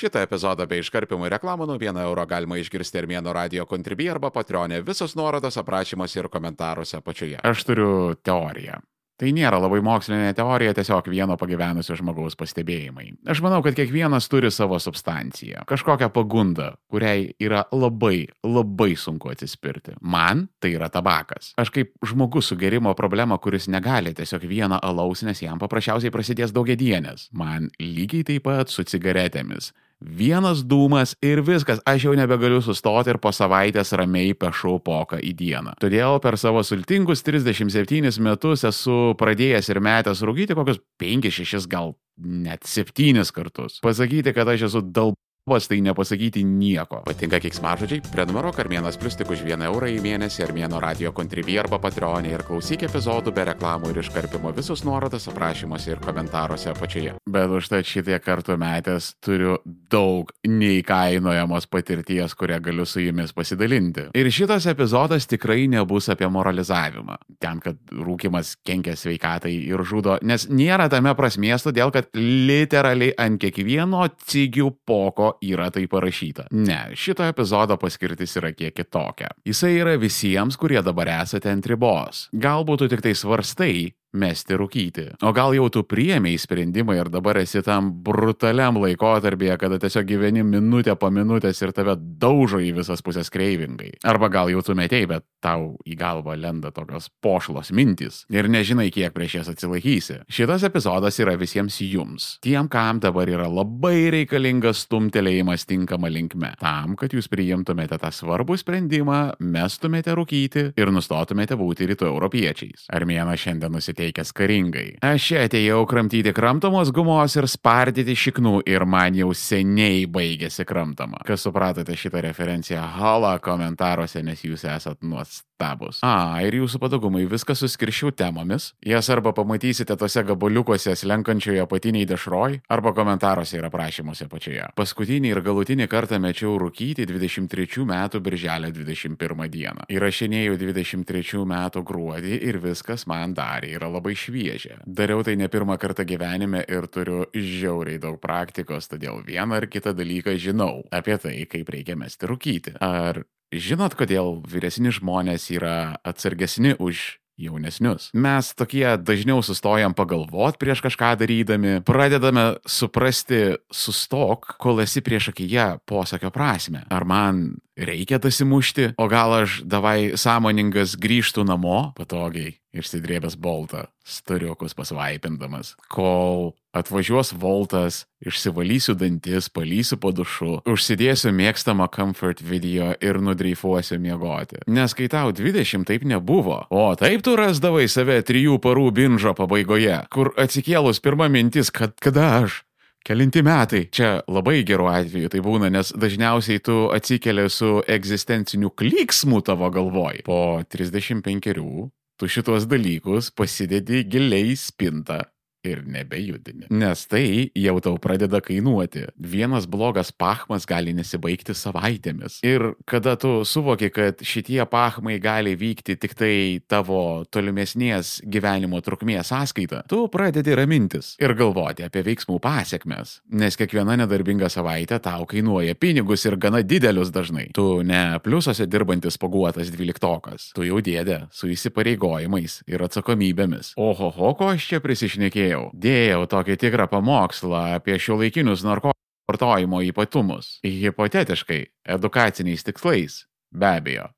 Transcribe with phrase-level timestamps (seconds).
[0.00, 4.78] Šitą epizodą bei iškarpimų reklamų nuo 1 euro galima išgirsti Armėno radio kontribį arba patronė.
[4.86, 7.36] Visos nuorodos aprašymuose ir komentaruose apačioje.
[7.44, 7.90] Aš turiu
[8.24, 8.78] teoriją.
[9.20, 13.10] Tai nėra labai mokslinė teorija, tiesiog vieno pagyvenusio žmogaus pastebėjimai.
[13.28, 19.98] Aš manau, kad kiekvienas turi savo substanciją, kažkokią pagundą, kuriai yra labai, labai sunku atsispirti.
[20.00, 21.52] Man tai yra tabakas.
[21.60, 26.56] Aš kaip žmogus su gerimo problema, kuris negali tiesiog vieną alaus, nes jam paprasčiausiai prasidės
[26.56, 27.28] daugiedienės.
[27.36, 29.74] Man lygiai taip pat su cigaretėmis.
[30.00, 35.34] Vienas dūmas ir viskas, aš jau nebegaliu sustoti ir po savaitės ramiai pešau poką į
[35.36, 35.74] dieną.
[35.82, 42.64] Todėl per savo sultingus 37 metus esu pradėjęs ir metęs rūkyti kokius 5-6 gal net
[42.64, 43.80] 7 kartus.
[43.84, 45.12] Pasakyti, kad aš esu dal
[45.48, 47.00] Vos tai nepasakyti nieko.
[47.06, 48.02] Patinka kiksmažodžiai?
[48.12, 52.44] Prenumeruok Armėnas Plus tik už 1 eurą į mėnesį Armėno radio kontribį arba patronį ir
[52.44, 57.14] klausyk epizodų be reklamų ir iškarpimo visus nuorodas aprašymuose ir komentaruose apačioje.
[57.24, 64.10] Bet užtat šitie kartų metęs turiu daug neįkainojamos patirties, kurią galiu su jumis pasidalinti.
[64.12, 67.16] Ir šitas epizodas tikrai nebus apie moralizavimą.
[67.40, 73.40] Ten, kad rūkimas kenkia sveikatai ir žudo, nes nėra tame prasmės, todėl kad literaliai ant
[73.40, 76.48] kiekvieno cigių poko yra tai parašyta.
[76.56, 79.30] Ne, šito epizodo paskirtis yra kiek kitokia.
[79.46, 82.28] Jisai yra visiems, kurie dabar esate ant ribos.
[82.32, 85.06] Galbūt tu tik tai svarstai, mesti rūkyti.
[85.22, 90.42] O gal jau tu priemiai sprendimą ir dabar esi tam brutaliam laikotarpyje, kada tiesiog gyveni
[90.46, 93.92] minutę po minutės ir tave daužo į visas pusės kreivingai.
[94.04, 98.90] Arba gal jau tu metėjai, bet tau į galvą lenda tokios pošlos mintys ir nežinai,
[98.94, 100.20] kiek prieš jas atsilaikysi.
[100.30, 102.32] Šitas epizodas yra visiems jums.
[102.44, 106.54] Tiem, kam dabar yra labai reikalingas stumtelėjimas tinkama linkme.
[106.60, 112.88] Tam, kad jūs priimtumėte tą svarbų sprendimą, mestumėte rūkyti ir nustotumėte būti rytų europiečiais.
[112.92, 114.96] Armėnas šiandien nusiteikė nusiteikęs karingai.
[115.04, 121.20] Aš atėjau kramtyti kramtomos gumos ir spardyti šiknų ir man jau seniai baigėsi kramtama.
[121.26, 126.00] Kas supratote šitą referenciją, hala komentaruose, nes jūs esat nuostabus.
[126.02, 128.72] A, ir jūsų patogumai viską suskiršiu temomis.
[128.84, 134.70] Jas arba pamatysite tose gabaliukuose slenkančioje apatiniai dešroj, arba komentaruose ir aprašymuose pačioje.
[134.76, 139.88] Paskutinį ir galutinį kartą mečiau rūkyti 23 metų birželio 21 dieną.
[139.92, 144.80] Įrašinėjau 23 metų gruodį ir viskas man darė yra labai šviežia.
[144.86, 149.94] Dariau tai ne pirmą kartą gyvenime ir turiu žiauriai daug praktikos, todėl vieną ar kitą
[149.96, 152.76] dalyką žinau apie tai, kaip reikia mesti rūkyti.
[152.80, 158.10] Ar žinot, kodėl vyresni žmonės yra atsargesni už jaunesnius.
[158.12, 165.80] Mes tokie dažniau sustojam pagalvot prieš kažką darydami, pradedame suprasti sustok, kol esi prieš akiją
[165.88, 166.84] posakio prasme.
[166.92, 174.76] Ar man reikia dasimušti, o gal aš davai sąmoningas grįžtų namo patogiai išsidrėbęs boltą, storiukus
[174.78, 183.98] pasvaipindamas, kol atvažiuos voltas, išsivalysiu dantis, palysiu po dušu, užsidėsiu mėgstamą comfort video ir nudreifuosiu
[184.02, 184.62] miegoti.
[184.70, 190.04] Nes kai tau 20 taip nebuvo, o taip tu rasdavai save trijų parų binžo pabaigoje,
[190.14, 192.62] kur atsikėlus pirma mintis, kad kada aš
[193.04, 193.86] Kelinti metai.
[193.88, 200.22] Čia labai geru atveju tai būna, nes dažniausiai tu atsikeli su egzistenciniu klyksmu tavo galvoj.
[200.28, 201.90] Po 35
[202.20, 205.22] tu šitos dalykus pasidedi giliai spintą
[205.64, 206.68] ir nebejudini.
[206.70, 209.06] Nes tai jau tau pradeda kainuoti.
[209.20, 212.40] Vienas blogas pachmas gali nesibaigti savaitėmis.
[212.46, 216.34] Ir kada tu suvoki, kad šitie pachmai gali vykti tik tai
[216.70, 223.18] tavo tolimesnės gyvenimo trukmės sąskaita, tu pradedi ramintis ir galvoti apie veiksmų pasiekmes.
[223.36, 227.50] Nes kiekviena nedarbinga savaitė tau kainuoja pinigus ir gana didelius dažnai.
[227.56, 230.50] Tu ne pliusuose dirbantis paguotas dvyliktokas.
[230.56, 233.74] Tu jau dėdė su įsipareigojimais ir atsakomybėmis.
[233.80, 235.49] Oho, ko aš čia prisišnekėjau?
[235.50, 235.70] Dėjau.
[235.74, 238.98] Dėjau tokį tikrą pamokslą apie šiuolaikinius narkotikų
[239.30, 240.58] vartojimo ypatumus.
[240.64, 243.24] Hipotetiškai, edukaciniais tikslais.
[243.50, 244.08] Be abejo,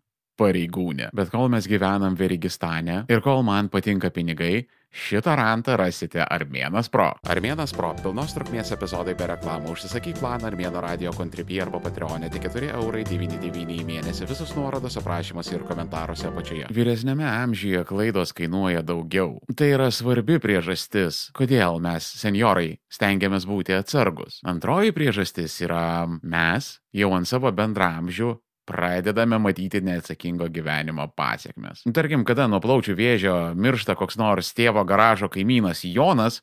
[0.41, 1.11] pareigūnė.
[1.15, 7.07] Bet kol mes gyvenam Verigistane ir kol man patinka pinigai, Šitą rantą rasite Armėnas Pro.
[7.25, 9.73] Armėnas Pro- pilnos trukmės epizodai be reklamų.
[9.73, 14.29] Užsisakyk planą Armėno radio kontribį arba Patreonė tik 4 eurai 99 į mėnesį.
[14.29, 16.69] Visus nuorodos aprašymuose ir komentaruose apačioje.
[16.69, 19.41] Vyresnėme amžiuje klaidos kainuoja daugiau.
[19.57, 24.41] Tai yra svarbi priežastis, kodėl mes, seniorai, stengiamės būti atsargus.
[24.45, 28.37] Antroji priežastis yra mes, jau ant savo bendramžių,
[28.69, 31.83] pradedame matyti neatsakingo gyvenimo pasiekmes.
[31.95, 36.41] Tarkim, kada nuo plaučių vėžio miršta koks nors tėvo garažo kaimynas Jonas,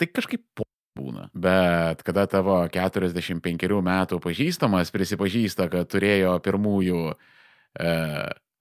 [0.00, 0.68] tai kažkaip po
[0.98, 1.28] būna.
[1.34, 7.92] Bet kada tavo 45 metų pažįstamas prisipažįsta, kad turėjo pirmųjų e,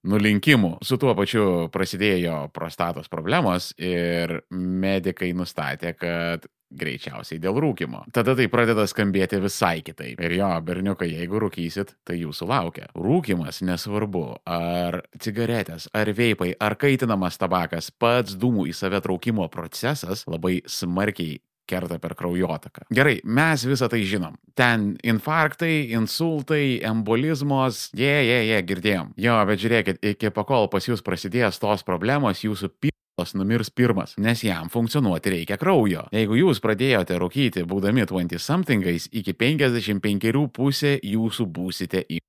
[0.07, 0.77] nulinkimų.
[0.85, 8.03] Su tuo pačiu prasidėjo prostatos problemos ir medikai nustatė, kad greičiausiai dėl rūkimo.
[8.15, 10.19] Tada tai pradeda skambėti visai kitaip.
[10.19, 12.89] Ir jo, berniukai, jeigu rūkysit, tai jūsų laukia.
[12.97, 20.25] Rūkimas nesvarbu, ar cigaretės, ar veipai, ar kaitinamas tabakas, pats dūmų į save traukimo procesas
[20.27, 22.87] labai smarkiai kerta per kraujotaką.
[22.93, 24.37] Gerai, mes visą tai žinom.
[24.57, 29.15] Ten infarktai, insultai, embolizmos, jie, jie, jie, girdėjom.
[29.21, 34.43] Jo, bet žiūrėkit, iki pakol pas jūs prasidės tos problemos, jūsų pirmas numirs pirmas, nes
[34.45, 36.05] jam funkcionuoti reikia kraujo.
[36.13, 42.21] Jeigu jūs pradėjote rūkyti būdami 20 somethingais, iki 55 pusė jūsų būsite į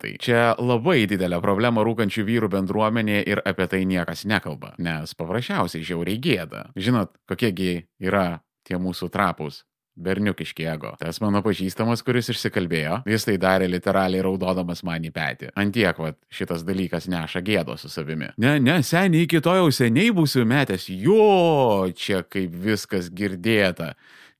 [0.00, 5.84] Tai čia labai didelė problema rūkančių vyrų bendruomenė ir apie tai niekas nekalba, nes paprasčiausiai
[5.84, 6.62] žiauriai gėda.
[6.72, 9.64] Žinot, kokiegi yra tie mūsų trapus.
[10.00, 10.94] Berniukiški ego.
[11.00, 15.50] Tas mano pažįstamas, kuris išsikalbėjo, jis tai darė literaliai raudodamas man į petį.
[15.60, 18.30] Antiek, va, šitas dalykas neša gėdo su savimi.
[18.40, 20.86] Ne, ne, seniai iki to jau seniai būsiu metęs.
[20.94, 23.92] Jo, čia kaip viskas girdėta.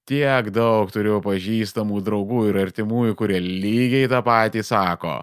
[0.09, 5.19] Tiek daug turiu pažįstamų draugų ir artimųjų, kurie lygiai tą patį sako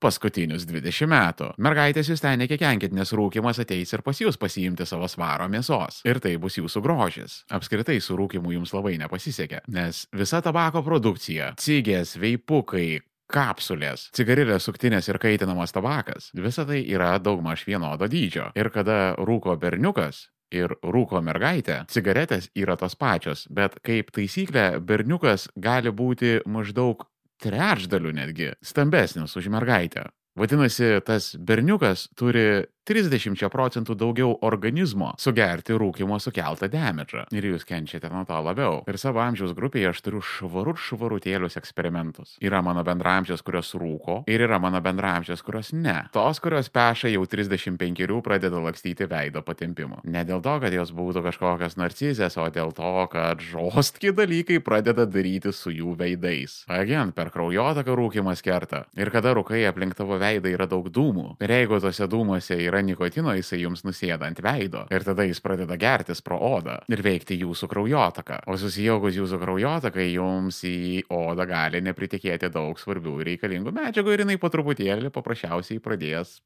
[0.00, 1.50] paskutinius 20 metų.
[1.62, 6.00] Mergaitės jūs ten nekikenkit, nes rūkimas ateis ir pas jūs pasiimti savo svaro mėsos.
[6.08, 7.42] Ir tai bus jūsų grožis.
[7.52, 13.00] Apskritai su rūkimu jums labai nepasisekė, nes visa tabako produkcija, cigės, veipukai,
[13.30, 18.50] kapsulės, cigarilės suktinės ir kaitinamas tabakas- visa tai yra daugmaž vienodo dydžio.
[18.56, 25.48] Ir kada rūko berniukas, ir rūko mergaitė, cigaretės yra tos pačios, bet kaip taisyklė, berniukas
[25.58, 27.06] gali būti maždaug
[27.40, 30.08] trečdaliu netgi stambesnis už mergaitę.
[30.38, 37.28] Vadinasi, tas berniukas turi 30 procentų daugiau organizmo sugerti rūkimo sukeltą demedžą.
[37.30, 38.80] Ir jūs kenčiate nuo to labiau.
[38.90, 42.32] Ir savo amžiaus grupėje aš turiu švarut švarutėlius eksperimentus.
[42.42, 46.00] Yra mano bendramžios, kurios rūko ir yra mano bendramžios, kurios ne.
[46.10, 50.00] Tos, kurios peša jau 35 pradeda lakstyti veido patempimu.
[50.10, 55.06] Ne dėl to, kad jos būtų kažkokios narcizės, o dėl to, kad žostki dalykai pradeda
[55.06, 56.64] daryti su jų veidais.
[56.66, 58.82] Agent, per kraujotaką rūkimas kerta.
[58.98, 61.36] Ir kada rūkai aplink tavo veidą yra daug dūmų.
[61.38, 65.40] Ir jeigu tose dūmuose yra yra nikotino, jisai jums nusėda ant veido ir tada jis
[65.40, 68.40] pradeda gertis pro odą ir veikti jūsų kraujotaką.
[68.48, 74.38] O susijaukus jūsų kraujotakai jums į odą gali nepritikėti daug svarbių reikalingų medžiagų ir jinai
[74.40, 76.40] po truputėlį paprasčiausiai pradės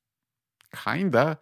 [0.75, 1.38] kinda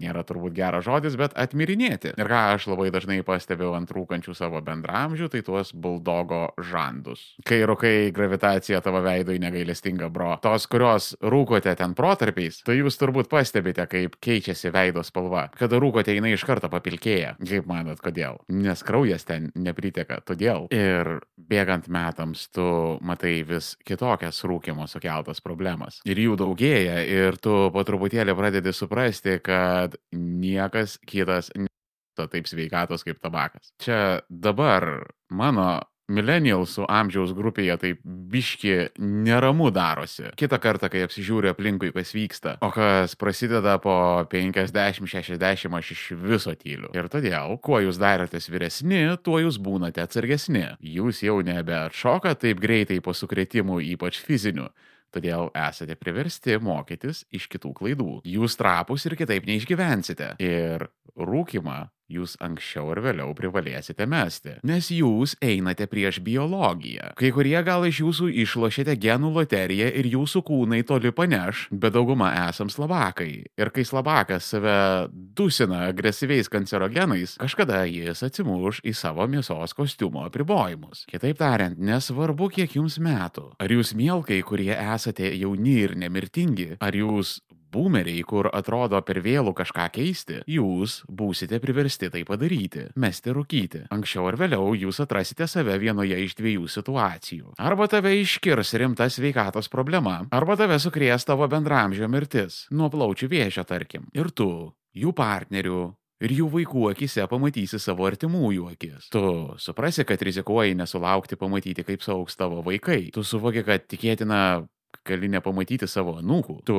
[0.00, 2.14] nėra turbūt geras žodis, bet atmirinėti.
[2.16, 7.24] Ir ką aš labai dažnai pastebiu ant rūkančių savo bendramžių, tai tuos buldogo žandus.
[7.46, 10.36] Kai rūkai gravitacija tavo veidui negailestinga, bro.
[10.44, 15.48] Tos, kurios rūkote ten protarpiais, tai jūs turbūt pastebite, kaip keičiasi veido spalva.
[15.58, 17.36] Kada rūkote, jinai iš karto papilkėja.
[17.42, 18.40] Kaip manot, kodėl?
[18.52, 20.68] Nes kraujas ten nepriteka, todėl.
[20.72, 22.64] Ir bėgant metams tu
[23.04, 26.00] matai vis kitokias rūkimo sukeltas problemas.
[26.08, 32.48] Ir jų daugėja ir tu po truputėlį pradedi suprasti, kad kad niekas kitas nėra taip
[32.50, 33.72] sveikatos kaip tabakas.
[33.82, 35.80] Čia dabar mano
[36.12, 40.30] millennialsų amžiaus grupėje taip biški neramu darosi.
[40.38, 43.94] Kita kartą, kai apsižiūri aplinkui, kas vyksta, o kas prasideda po
[44.32, 46.90] 50-60, aš iš viso tyliu.
[46.96, 50.66] Ir todėl, kuo jūs darotės vyresni, tuo jūs būnate atsargesni.
[50.82, 54.68] Jūs jau nebeatšoka taip greitai po sukretimų, ypač fizinių.
[55.12, 58.10] Todėl esate priversti mokytis iš kitų klaidų.
[58.28, 60.34] Jūs trapus ir kitaip neišgyvensite.
[60.40, 60.86] Ir
[61.16, 61.82] rūkimą
[62.12, 67.12] jūs anksčiau ar vėliau privalėsite mesti, nes jūs einate prieš biologiją.
[67.18, 72.32] Kai kurie gal iš jūsų išlošėte genų loteriją ir jūsų kūnai toli paneš, bet dauguma
[72.48, 73.30] esam slavakai.
[73.58, 74.76] Ir kai slavakas save
[75.12, 81.06] dusina agresyviais kancerogenais, kažkada jis atsimuš į savo mėsos kostiumo apribojimus.
[81.10, 83.52] Kitaip tariant, nesvarbu, kiek jums metų.
[83.62, 87.40] Ar jūs mielkai, kurie esate jauni ir nemirtingi, ar jūs
[87.72, 93.86] būmeriai, kur atrodo per vėlų kažką keisti, jūs būsite priversti tai padaryti- mesti rūkyti.
[93.90, 97.54] Anksčiau ar vėliau jūs atrasite save vienoje iš dviejų situacijų.
[97.58, 103.64] Arba tave iškirs rimta sveikatos problema, arba tave sukrės tavo bendramžio mirtis, nuo plaučių vėžio
[103.64, 104.06] tarkim.
[104.14, 109.08] Ir tu, jų partnerių, ir jų vaikų akise pamatysi savo artimųjų akis.
[109.12, 109.24] Tu
[109.62, 113.10] suprasi, kad rizikuoji nesulaukti pamatyti, kaip saugs tavo vaikai.
[113.14, 114.66] Tu suvoki, kad tikėtina
[115.08, 116.60] gali nepamatyti savo anūkų.
[116.68, 116.78] Tu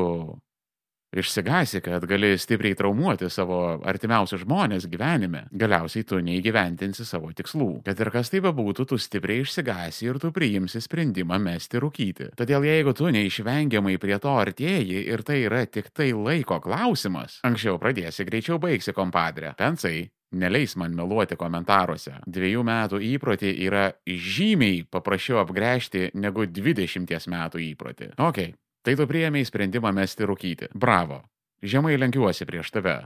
[1.13, 5.43] Išsigasi, kad gali stipriai traumuoti savo artimiausius žmonės gyvenime.
[5.53, 7.83] Galiausiai tu neįgyventinsi savo tikslų.
[7.85, 12.31] Kad ir kas tai bebūtų, tu stipriai išsigasi ir tu priimsi sprendimą mesti rūkyti.
[12.39, 17.77] Todėl jeigu tu neišvengiamai prie to artėjai ir tai yra tik tai laiko klausimas, anksčiau
[17.81, 19.53] pradėsi, greičiau baigsi kompadrę.
[19.59, 22.15] Pensai, Neleis man meluoti komentaruose.
[22.25, 28.07] Dviejų metų įprotį yra žymiai paprasčiau apgręžti negu 20 metų įprotį.
[28.17, 28.39] Ok,
[28.83, 30.71] Tai tu priėmėjai sprendimą mesti rūkyti.
[30.75, 31.23] Bravo.
[31.63, 32.97] žemai lenkiuosi prieš tave.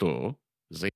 [0.00, 0.10] Tu,
[0.74, 0.90] zai.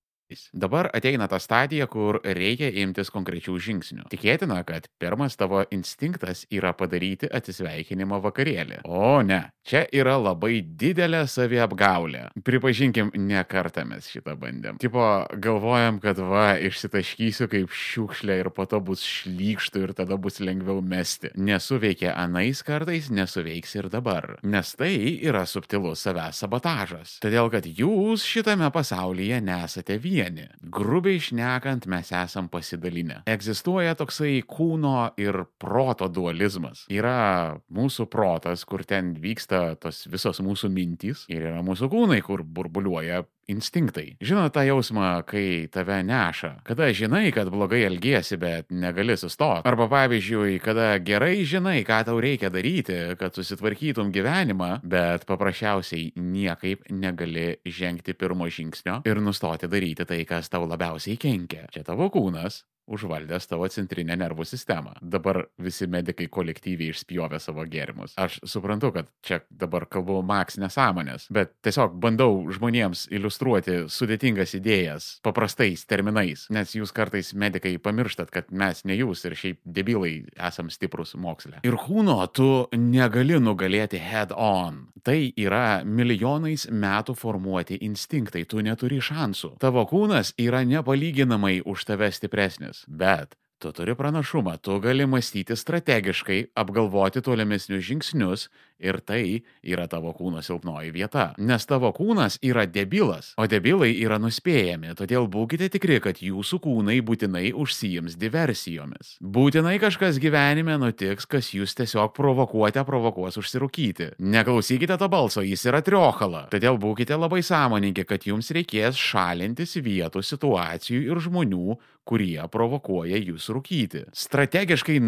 [0.53, 4.07] Dabar ateina ta stadija, kur reikia imtis konkrečių žingsnių.
[4.13, 8.81] Tikėtina, kad pirmas tavo instinktas yra padaryti atsisveikinimo vakarėlį.
[8.89, 12.31] O ne, čia yra labai didelė saviapgaulė.
[12.45, 14.81] Pripažinkim, ne kartą mes šitą bandėm.
[14.81, 20.41] Tipo, galvojam, kad va, išsitaškysiu kaip šiukšlė ir po to bus šlykštų ir tada bus
[20.41, 21.35] lengviau mesti.
[21.37, 24.39] Nesuveikia anais kartais, nesuveiks ir dabar.
[24.43, 27.19] Nes tai yra subtilus savęs sabotažas.
[27.25, 30.47] Todėl, kad jūs šitame pasaulyje nesate vieni vieni.
[30.75, 33.23] Grubiai šnekant, mes esam pasidalinę.
[33.31, 36.85] Egzistuoja toksai kūno ir proto dualizmas.
[36.93, 42.45] Yra mūsų protas, kur ten vyksta tos visos mūsų mintys, ir yra mūsų kūnai, kur
[42.45, 44.17] burbuliuoja instinktai.
[44.25, 49.67] Žinot tą jausmą, kai tave neša, kada žinai, kad blogai elgiesi, bet negali sustoti.
[49.69, 56.89] Arba pavyzdžiui, kada gerai žinai, ką tau reikia daryti, kad susitvarkytum gyvenimą, bet paprasčiausiai niekaip
[56.91, 61.69] negali žengti pirmo žingsnio ir nustoti daryti tai, kas tau labiausiai kenkia.
[61.73, 64.95] Čia tavo kūnas, užvaldęs tavo centrinę nervų sistemą.
[65.03, 68.15] Dabar visi medikai kolektyviai išspjovė savo gėrimus.
[68.21, 75.09] Aš suprantu, kad čia dabar kalbu maks nesąmonės, bet tiesiog bandau žmonėms iliustruoti sudėtingas idėjas
[75.25, 80.71] paprastais terminais, nes jūs kartais medikai pamirštat, kad mes ne jūs ir šiaip debilai esam
[80.73, 81.63] stiprus moksle.
[81.65, 84.85] Ir kūno tu negali nugalėti head on.
[85.05, 89.55] Tai yra milijonais metų formuoti instinktai, tu neturi šansų.
[89.61, 95.57] Tavo kūnas yra nepalyginamai už tave stipresnis žmonės, bet tu turi pranašumą, tu gali mąstyti
[95.57, 101.27] strategiškai, apgalvoti tolimesnius žingsnius ir tai yra tavo kūno silpnoji vieta.
[101.39, 106.99] Nes tavo kūnas yra debilas, o debilai yra nuspėjami, todėl būkite tikri, kad jūsų kūnai
[107.07, 109.17] būtinai užsijims diversijomis.
[109.21, 114.15] Būtinai kažkas gyvenime nutiks, kas jūs tiesiog provokuote, provokuos užsirūkyti.
[114.19, 116.47] Neklausykite to balso, jis yra triokala.
[116.53, 123.49] Todėl būkite labai sąmoningi, kad jums reikės šalintis vietų, situacijų ir žmonių, kurie provokuoja jūs
[123.55, 124.09] rūkyti.
[124.15, 125.01] Strategiškai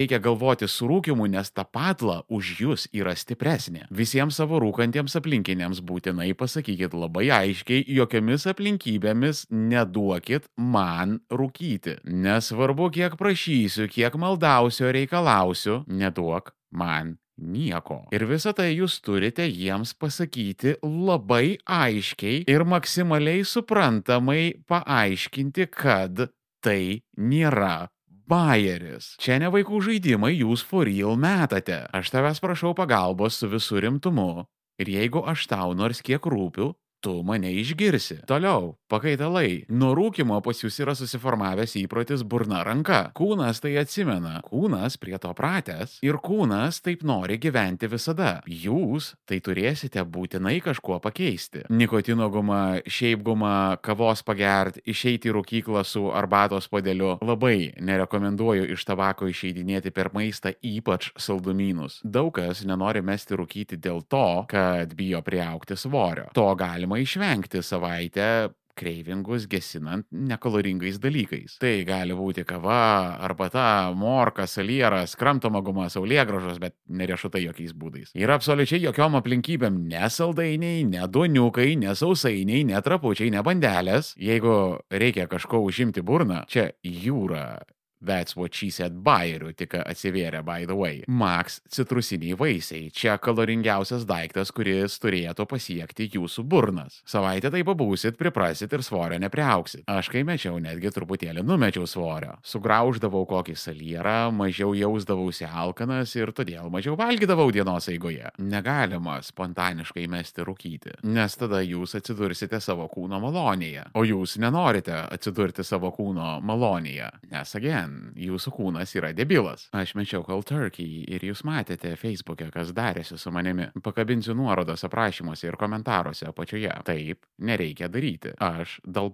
[0.00, 3.84] Reikia galvoti su rūkimu, nes ta patla už jūs yra stipresnė.
[3.92, 12.00] Visiems savo rūkantiems aplinkiniams būtinai pasakykit labai aiškiai, jokiamis aplinkybėmis neduokit man rūkyti.
[12.08, 18.02] Nesvarbu, kiek prašysiu, kiek maldausiu, reikalausiu, neduok man nieko.
[18.14, 26.28] Ir visą tai jūs turite jiems pasakyti labai aiškiai ir maksimaliai suprantamai paaiškinti, kad
[26.62, 27.91] tai nėra
[28.28, 29.14] bajeris.
[29.22, 31.82] Čia ne vaikų žaidimai, jūs for real metate.
[31.94, 34.46] Aš tavęs prašau pagalbos su visų rimtumu.
[34.80, 36.72] Ir jeigu aš tau nors kiek rūpiu,
[37.02, 38.20] tu mane išgirsi.
[38.30, 39.64] Toliau, pakaitalai.
[39.74, 43.08] Nuo rūkimo pas jūs yra susiformavęs įprotis burna ranka.
[43.18, 48.36] Kūnas tai atsimena, kūnas prie to pratęs ir kūnas taip nori gyventi visada.
[48.46, 51.64] Jūs tai turėsite būtinai kažkuo pakeisti.
[51.74, 57.16] Nikotino guma, šiaip guma, kavos pagert, išeiti į rūkyklą su arbatos podeliu.
[57.22, 61.98] Labai nerekomenduoju iš tabako išeidinėti per maistą, ypač saldumynus.
[62.04, 66.28] Daug kas nenori mesti rūkyti dėl to, kad bijo priaukti svorio.
[66.36, 71.58] To galima galima išvengti savaitę kreivingus gesinant nekaloringais dalykais.
[71.60, 78.14] Tai gali būti kava, arbata, morka, salieras, kramtoma guma, saulėgražos, bet neriešutai jokiais būdais.
[78.16, 84.14] Ir absoliučiai jokiom aplinkybėm nesaldainiai, neduoniukai, nesausainiai, netrapučiai, ne bandelės.
[84.16, 87.60] Jeigu reikia kažko užimti burną, čia jūra
[88.02, 91.02] That's what she said bayerių tik atsivėrė, by the way.
[91.06, 92.90] Max citrusiniai vaisiai.
[92.90, 97.00] Čia kaloringiausias daiktas, kuris turėtų pasiekti jūsų burnas.
[97.08, 99.84] Savaitę tai pabūsit, priprasit ir svorio nepriauksit.
[99.90, 102.34] Aš kai mečiau, netgi truputėlį numečiau svorio.
[102.46, 108.32] Sugrauždavau kokį salierą, mažiau jausdavausi alkanas ir todėl mažiau valgydavau dienos eigoje.
[108.42, 113.86] Negalima spontaniškai mesti rūkyti, nes tada jūs atsidursite savo kūno malonėje.
[113.94, 117.10] O jūs nenorite atsidurti savo kūno malonėje.
[117.32, 119.68] Nes again, jūsų kūnas yra debilas.
[119.76, 123.70] Aš mečiau Cold Turkey ir jūs matėte Facebook'e, kas darėsi su manimi.
[123.82, 126.72] Pakabinsiu nuorodas aprašymuose ir komentaruose apačioje.
[126.86, 128.36] Taip, nereikia daryti.
[128.38, 129.12] Aš dal.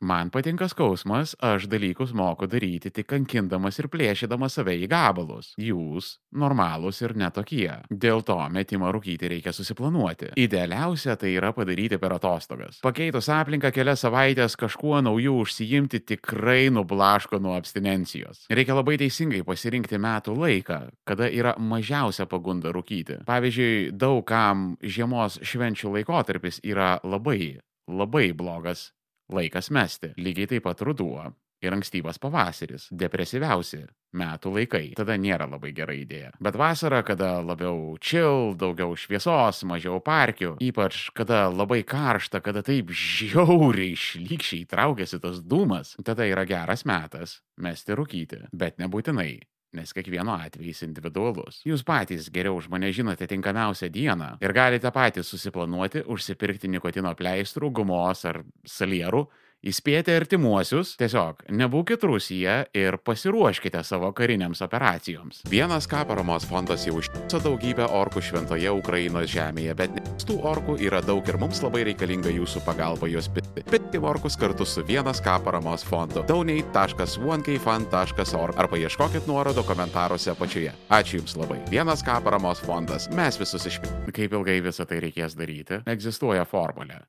[0.00, 5.52] Man patinka skausmas, aš dalykus moku daryti tik kankindamas ir plėšydamas save į gabalus.
[5.60, 7.68] Jūs normalūs ir netokie.
[7.90, 10.32] Dėl to metimą rūkyti reikia susiplanuoti.
[10.40, 12.80] Idealiausia tai yra padaryti per atostogas.
[12.84, 18.46] Pakeitus aplinką kelias savaitės kažkuo nauju užsijimti tikrai nublaško nuo abstinencijos.
[18.52, 23.22] Reikia labai teisingai pasirinkti metų laiką, kada yra mažiausia pagunda rūkyti.
[23.28, 28.90] Pavyzdžiui, daug kam žiemos švenčių laikotarpis yra labai labai blogas
[29.32, 30.14] laikas mesti.
[30.16, 34.94] Lygiai taip pat ruduo ir ankstyvas pavasaris- depresyviausi metų laikai.
[34.96, 36.32] Tada nėra labai gera idėja.
[36.40, 42.86] Bet vasara, kada labiau chill, daugiau šviesos, mažiau parkių, ypač kada labai karšta, kada taip
[42.88, 48.48] žiauriai šlykščiai traukiasi tas dūmas, tada yra geras metas mesti rūkyti.
[48.52, 49.40] Bet nebūtinai
[49.76, 51.60] nes kiekvieno atvejis individualus.
[51.68, 57.72] Jūs patys geriau už mane žinote tinkamiausią dieną ir galite patys susiplanuoti užsipirkti nikotino pleistrų,
[57.80, 59.26] gumos ar salierų
[59.66, 65.40] Įspėti artimuosius, tiesiog nebūkit Rusija ir pasiruoškite savo kariniams operacijoms.
[65.50, 69.90] Vienas K paramos fondas jau užtiso daugybę orkų šventoje Ukrainos žemėje, bet
[70.22, 73.66] tų orkų yra daug ir mums labai reikalinga jūsų pagalba juos piti.
[73.66, 76.22] Piti orkus kartu su Vienas K paramos fondu.
[76.30, 80.70] donate.1kfund.org ar paieškokit nuorodo komentaruose apačioje.
[80.94, 81.58] Ačiū Jums labai.
[81.74, 83.10] Vienas K paramos fondas.
[83.10, 84.14] Mes visus išpildome.
[84.14, 85.82] Kaip ilgai visą tai reikės daryti?
[85.90, 87.02] Egzistuoja formulė.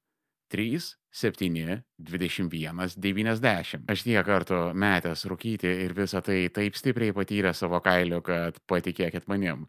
[0.49, 3.87] 3, 7, 21, 90.
[3.89, 9.25] Aš tiek kartų metęs rūkyti ir visą tai taip stipriai patyrė savo kailiu, kad patikėkit
[9.31, 9.65] manim.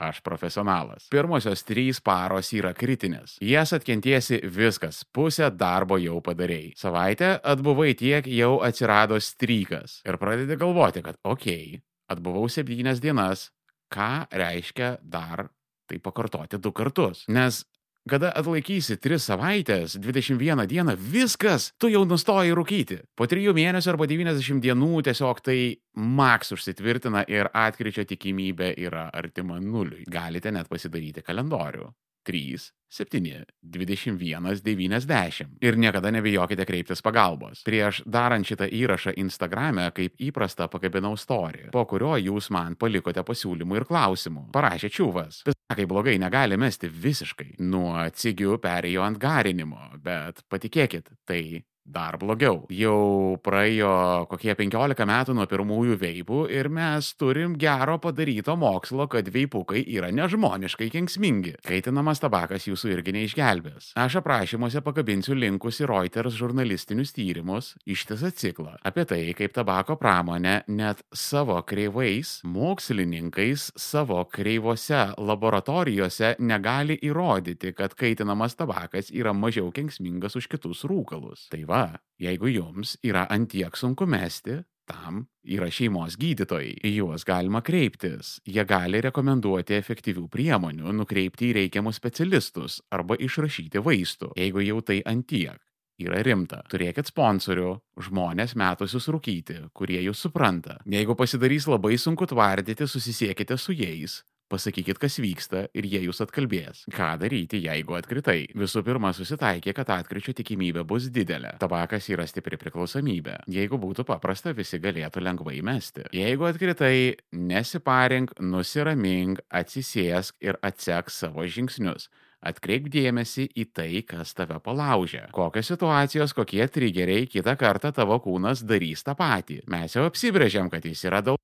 [0.00, 1.10] Aš profesionalas.
[1.12, 3.34] Pirmosios trys paros yra kritinės.
[3.44, 6.72] Jas atkentiesi viskas, pusę darbo jau padarėjai.
[6.80, 9.98] Savaitę atbuvai tiek, jau atsirado strykas.
[10.08, 13.50] Ir pradedi galvoti, kad okei, okay, atbuvau septynias dienas,
[13.92, 15.50] ką reiškia dar
[15.90, 17.24] tai pakartoti du kartus.
[17.28, 17.64] Nes
[18.08, 22.96] Kada atlaikysi 3 savaitės, 21 dieną, viskas, tu jau nustoji rūkyti.
[23.12, 25.58] Po 3 mėnesių arba 90 dienų tiesiog tai
[26.00, 30.06] maks užsitvirtina ir atkričio tikimybė yra artima nuliui.
[30.08, 31.90] Galite net pasidaryti kalendorių.
[32.26, 35.46] 3, 7, 21, 90.
[35.60, 37.62] Ir niekada nebijokite kreiptis pagalbos.
[37.66, 43.80] Prieš darant šitą įrašą Instagrame, kaip įprasta, pakabinau istoriją, po kurio jūs man palikote pasiūlymų
[43.80, 44.48] ir klausimų.
[44.54, 45.42] Parašė čiūvas.
[45.70, 47.54] Kai blogai negali mesti visiškai.
[47.62, 51.62] Nuo cigių perėjo ant garinimo, bet patikėkit, tai
[51.92, 52.64] dar blogiau.
[52.72, 53.92] Jau praėjo
[54.30, 60.10] kokie 15 metų nuo pirmųjų veipų ir mes turim gero padaryto mokslo, kad veipukai yra
[60.14, 61.56] nežmoniškai kenksmingi.
[61.66, 63.92] Kaitinamas tabakas jūsų irgi neišgelbės.
[64.00, 70.60] Aš aprašymuose pakabinsiu linkus į Reuters žurnalistinius tyrimus, ištisą ciklą apie tai, kaip tabako pramonė
[70.70, 80.36] net savo kreivais mokslininkais savo kreivose laboratorijose negali įrodyti, kad kaitinamas tabakas yra mažiau kenksmingas
[80.38, 81.48] už kitus rūkalus.
[81.52, 81.79] Tai va,
[82.20, 86.74] jeigu jums yra antiek sunku mesti, tam yra šeimos gydytojai.
[86.84, 88.38] Į juos galima kreiptis.
[88.46, 95.00] Jie gali rekomenduoti efektyvių priemonių, nukreipti į reikiamus specialistus arba išrašyti vaistų, jeigu jau tai
[95.06, 95.60] antiek.
[96.00, 96.62] Yra rimta.
[96.72, 100.78] Turėkit sponsorių, žmonės metusius rūkyti, kurie jūs supranta.
[100.88, 106.80] Jeigu pasidarys labai sunku tvardyti, susisiekite su jais, Pasakykit, kas vyksta ir jie jūs atkalbės.
[106.90, 108.48] Ką daryti, jeigu atkritai?
[108.58, 111.52] Visų pirma, susitaikė, kad atkričio tikimybė bus didelė.
[111.62, 113.36] Tabakas yra stipri priklausomybė.
[113.46, 116.08] Jeigu būtų paprasta, visi galėtų lengvai mesti.
[116.18, 122.10] Jeigu atkritai, nesiparink, nusiramink, atsisėsk ir atsek savo žingsnius.
[122.42, 125.28] Atkreip dėmesį į tai, kas tave palaužia.
[125.36, 129.62] Kokios situacijos, kokie trigeriai kitą kartą tavo kūnas darys tą patį.
[129.70, 131.38] Mes jau apsibrėžiam, kad jis yra daug.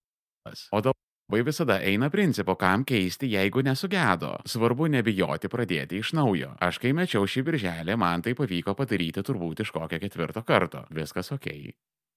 [0.75, 4.37] O daug Vai visada eina principo, kam keisti, jeigu nesugedo.
[4.47, 6.53] Svarbu nebijoti pradėti iš naujo.
[6.63, 10.85] Aš kai mečiau šį birželį, man tai pavyko padaryti turbūt iš kokio ketvirto karto.
[10.95, 11.51] Viskas ok.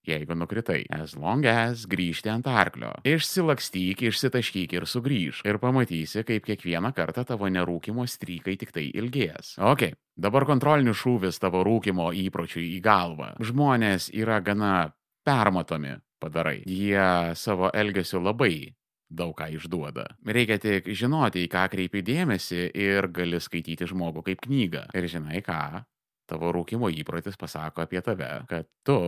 [0.05, 2.93] Jeigu nukritai, as long as grįžti ant arklio.
[3.01, 5.41] Išsilakstyk, išsitaškyk ir sugrįž.
[5.49, 9.55] Ir pamatysi, kaip kiekvieną kartą tavo nerūkimo strykai tik tai ilgės.
[9.57, 13.33] Ok, dabar kontrolinis šūvis tavo rūkimo įpročiui į galvą.
[13.41, 14.91] Žmonės yra gana
[15.25, 16.59] permatomi padarai.
[16.69, 18.69] Jie savo elgesiu labai
[19.09, 20.05] daug ką išduoda.
[20.25, 24.85] Reikia tik žinoti, į ką kreipi dėmesį ir gali skaityti žmogų kaip knygą.
[24.95, 25.83] Ir žinai ką,
[26.29, 28.99] tavo rūkimo įprotis pasako apie tave, kad tu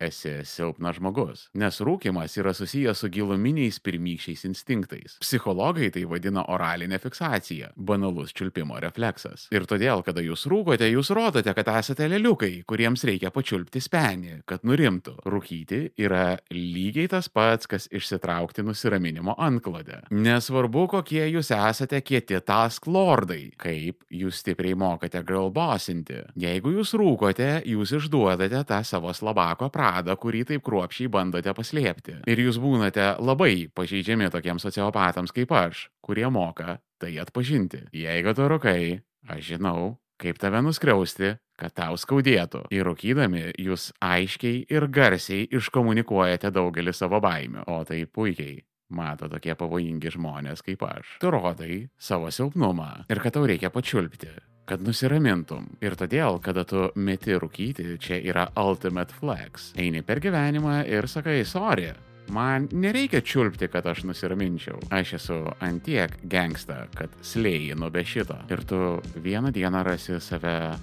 [0.00, 1.42] esi silpnas žmogus.
[1.60, 5.18] Nes rūkimas yra susijęs su giluminiais pirmykščiais instinktais.
[5.20, 9.48] Psichologai tai vadina oralinė fiksacija- banalus čiulpimo refleksas.
[9.52, 14.62] Ir todėl, kada jūs rūkote, jūs rodote, kad esate leliukai, kuriems reikia pačiulpti spenį, kad
[14.62, 15.22] nurimtų.
[15.24, 20.08] Rūkyti yra lygiai tas pats, kas išsitraukti nusiraminimo antklodę.
[20.10, 26.24] Nesvarbu, kokie jūs esate kieti task lordai, kaip jūs stipriai mokate girlbossinti.
[26.36, 32.20] Jeigu jūs rūkote, jūs išduodate tą savo slabako pradą pradą, kurį taip kruopšiai bandote paslėpti.
[32.30, 37.88] Ir jūs būnate labai pažeidžiami tokiems sociopatams kaip aš, kurie moka tai atpažinti.
[37.96, 42.66] Jeigu tu rūkai, aš žinau, kaip tave nuskriausti, kad tau skaudėtų.
[42.72, 49.54] Ir rūkydami jūs aiškiai ir garsiai iškomunikuojate daugelį savo baimių, o tai puikiai mato tokie
[49.54, 51.16] pavojingi žmonės kaip aš.
[51.22, 54.32] Tu rodai savo silpnumą ir kad tau reikia pačiulpti,
[54.70, 55.66] kad nusiramintum.
[55.82, 59.72] Ir todėl, kada tu meti rūkyti, čia yra ultimate flex.
[59.80, 61.90] Eini per gyvenimą ir sakai, sorry,
[62.30, 64.78] Man nereikia čiulpti, kad aš nusiraminčiau.
[64.94, 68.36] Aš esu antiek gangsta, kad slėjai nuo be šito.
[68.52, 68.78] Ir tu
[69.18, 70.76] vieną dieną rasi save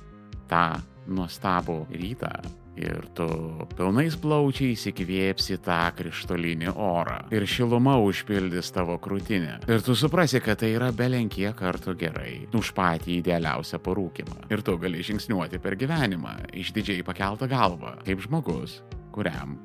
[0.51, 0.65] tą
[1.07, 2.33] nuostabų rytą.
[2.77, 3.27] Ir tu
[3.73, 7.19] pilnais plaučiais įkvėpsi tą krištolinį orą.
[7.33, 9.59] Ir šiluma užpildys tavo krūtinę.
[9.65, 14.45] Ir tu suprasi, kad tai yra belenkie kartų gerai už patį idealiausią parūkimą.
[14.53, 18.81] Ir tu gali žingsniuoti per gyvenimą, išdidžiai pakeltą galvą, kaip žmogus,
[19.15, 19.57] kuriam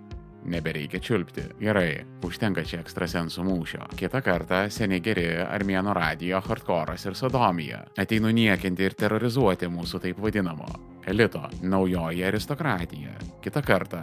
[0.44, 1.44] nebereikia čiulpti.
[1.61, 3.87] Gerai, užtenka čia ekstrasensų mūšio.
[3.98, 7.85] Kita kartą seniai geri armėno radijo, hardkoras ir sodomija.
[7.98, 10.68] Ateinu niekinti ir terrorizuoti mūsų taip vadinamo
[11.07, 13.16] elito, naujoji aristokratija.
[13.42, 14.02] Kita kartą